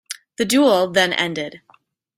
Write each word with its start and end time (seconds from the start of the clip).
The 0.39 0.45
duel 0.45 0.89
then 0.89 1.13
ended. 1.13 1.61